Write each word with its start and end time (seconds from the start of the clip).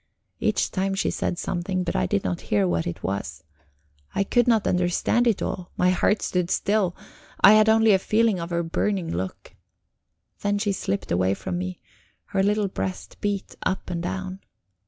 Each 0.39 0.71
time 0.71 0.95
she 0.95 1.11
said 1.11 1.37
something, 1.37 1.83
but 1.83 1.95
I 1.95 2.07
did 2.07 2.23
not 2.23 2.41
hear 2.49 2.67
what 2.67 2.87
it 2.87 3.03
was. 3.03 3.43
I 4.15 4.23
could 4.23 4.47
not 4.47 4.65
understand 4.65 5.27
it 5.27 5.43
all; 5.43 5.69
my 5.77 5.91
heart 5.91 6.23
stood 6.23 6.49
still; 6.49 6.95
I 7.41 7.51
had 7.53 7.69
only 7.69 7.91
a 7.93 7.99
feeling 7.99 8.39
of 8.39 8.49
her 8.49 8.63
burning 8.63 9.15
look. 9.15 9.55
Then 10.39 10.57
she 10.57 10.71
slipped 10.71 11.11
away 11.11 11.35
from 11.35 11.59
me; 11.59 11.81
her 12.33 12.41
little 12.41 12.67
breast 12.67 13.17
beat 13.21 13.53
up 13.61 13.91
and 13.91 14.01
down. 14.01 14.39